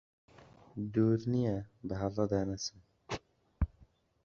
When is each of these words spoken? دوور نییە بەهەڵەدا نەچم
دوور 0.93 1.21
نییە 1.33 1.57
بەهەڵەدا 1.87 2.41
نەچم 2.49 2.79